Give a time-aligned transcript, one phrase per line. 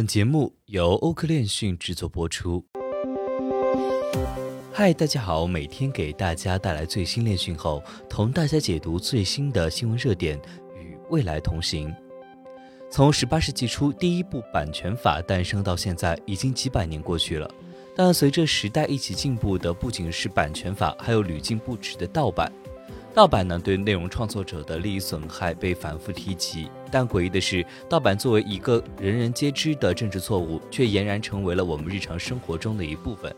[0.00, 2.64] 本节目由欧科链讯制作播出。
[4.72, 10.40] 嗨，大家好，每天给大家带来最新链讯后，同大家解读最新的新闻热点，
[10.74, 11.94] 与未来同行。
[12.90, 17.46] 从十八世纪初第一部版权法诞生到现在，已经几百年过去了。
[17.94, 22.50] 但随着时代一起进步的，不仅是版权法，还有屡禁不止的盗版。
[23.12, 26.70] 盗版呢，对内容创作者的利益损害被反复提及。
[26.92, 33.34] 但诡异的是，盗版作为一个人人皆知的政治错误，却俨然成为了我们日常生活中的一部分。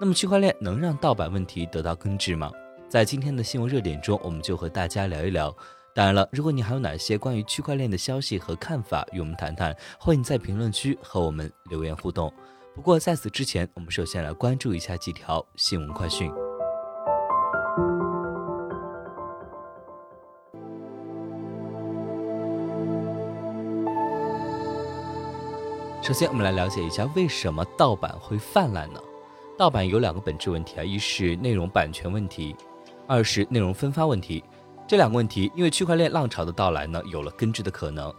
[0.00, 2.50] 那么，区块链能让盗版问题得到根治吗？
[2.88, 5.54] 在今天的新闻热点中，我们就和大家聊一聊。
[5.94, 12.32] 当然了，如果你还有哪些关于区块链的消息和看法与我们谈谈，欢迎在评论区和我们留言互动。
[12.72, 16.30] 不过在此之前，我们首先来关注一下几条新闻快讯。
[26.00, 29.00] 首先，我们来了解一下为什么盗版会泛滥呢？
[29.58, 32.56] 盗版有两个本质问题啊，一是内容版权问题，
[33.06, 34.42] 二是内容分发问题。
[34.86, 38.14] 这两个问题，因为区块链浪潮的到来呢，有了根治的可能。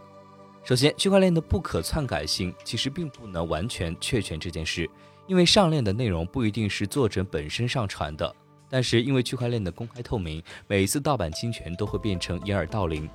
[0.62, 4.88] 首先，区块链的不可篡改性其实并不能完全确权这件事，
[5.26, 8.32] 因为上链的内容不一定是作者本身上传的。
[8.68, 13.08] 但是，因为区块链的公开透明，每一次盗版侵权都会变成掩耳盗铃，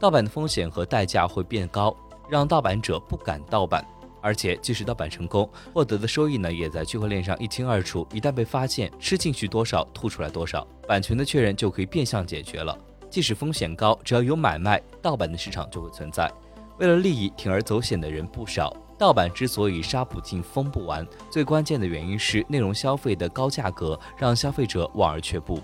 [0.00, 1.94] 盗版的风险和代价会变高，
[2.30, 3.84] 让盗版者不敢盗版。
[4.22, 8.06] 而且，即使盗版成功，获得的收益呢，也在区块链上一清二楚。
[8.14, 12.78] 一旦被发现，吃进去多少，吐出来多少，版权的确认就可以变相解决了。
[13.10, 16.30] 即使风险高，只要有买卖，盗版的市场就会存在。
[16.78, 18.74] 为了利益，铤而走险的人不少。
[18.96, 25.60] 盗版之所以杀不尽、封不完，最关键的原因是内容消费的高价格让消费者望而却步。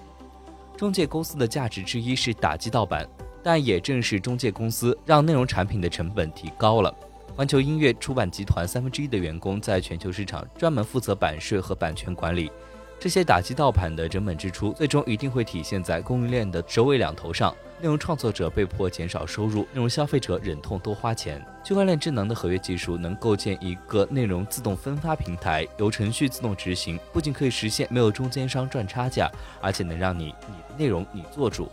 [0.76, 3.08] 中介公司的价值之一是打击盗版，
[3.42, 6.92] 但也正是中介公司让内容产品的成本提高了。
[7.38, 12.50] 环球音乐出版集团三分之一的员工在全球市场专门负责版税和版权管理，
[12.98, 17.54] 这些打击盗版的成本支出，最终一定会体现在供应链的首尾两头上。
[17.80, 21.40] 内容创作者被迫减少收入，内容消费者忍痛多花钱。
[21.62, 29.30] 区块链智能的合约技术能构建一个内容自动分发平台，由程序自动执行，不仅可以实现没有中间商赚差价，
[29.60, 31.70] 而且能让你你的内容你做主。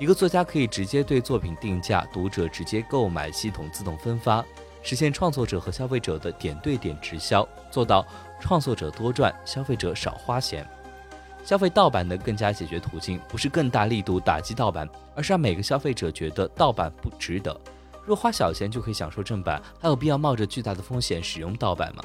[0.00, 4.44] 一个作家可以直接对作品定价，读者直接购买，系统自动分发。
[4.82, 8.06] 实现创作者和消费者的点对点直销，做到
[8.40, 10.66] 创作者多赚，消费者少花钱。
[11.44, 17.58] 消费盗版的更加解决途径，不是更大力度打击盗版，而是让每个消费者觉得盗版不值得。
[18.04, 22.02] 若花小钱就可以享受正版，还有必要冒着巨大的风险使用盗版吗？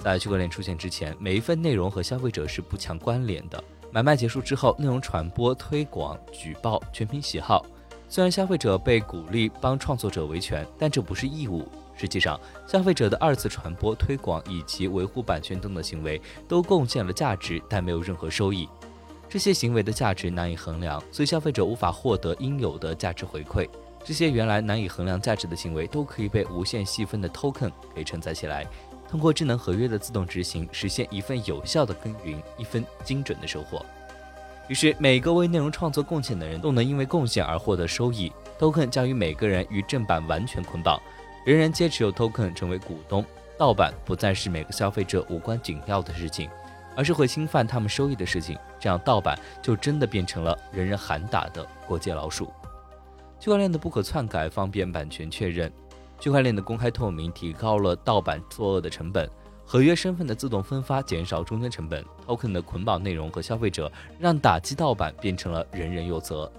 [0.00, 3.62] 在区块链出现之前，每一份内容和消费者是不强关联的。
[3.90, 7.64] 买卖结束之后，内容传播、推广、举报全凭喜好。
[8.08, 11.66] 虽然消费者被鼓励帮创作者维权，但这不是义务。
[11.96, 18.68] 实际上，消费者的二次传播、推广以及维护版权等的行为都贡献了价值，但没有任何收益。
[19.28, 23.68] 这些行为的价值难以衡量，所以消费者无法获得应有的价值回馈。
[24.04, 28.66] 这些原来难以衡量价值的行为，都可以被无限细分的 token 给承载起来，
[29.08, 33.84] 通过智能合约的自动执行，实现一份有效的耕耘，一份精准的收获。
[34.68, 38.32] 于是，每个为内容创作贡献的人都能因为贡献而获得收益。
[38.58, 41.00] token 将与每个人与正版完全捆绑。
[41.44, 43.22] 人人皆持有 token 成为股东，
[43.58, 46.48] 盗版不再是每个消费者无关紧要的事情，
[46.96, 48.58] 而是会侵犯他们收益的事情。
[48.80, 52.50] 这样盗版就真的变成了人人喊打的过街老鼠。
[53.38, 55.70] 区块链的不可篡改方便版权确认，
[56.18, 59.28] 区块链的公开透明提高了盗版作恶的成本，
[59.66, 66.50] 合约身份的自动分发减少中间成本，token 的捆绑内容和消费者，让打击盗版变成了人人有责。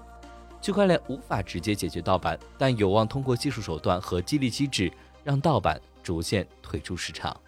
[0.66, 4.92] 区块链无法直接解决盗版，但有望通过技术手段和激励机制，
[5.24, 7.40] 让盗版逐渐退出市场。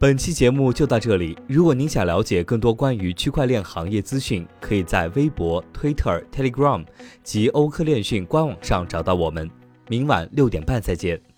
[0.00, 1.38] 本期节目就到这里。
[1.48, 6.84] 如果您想了解更多关于区块链行业资讯，可以在微博、Twitter、Telegram
[7.22, 9.48] 及欧科链讯官网上找到我们。
[9.86, 11.29] 明晚六点半再见。